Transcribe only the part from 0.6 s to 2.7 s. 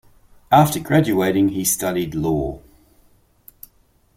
graduating he studied law.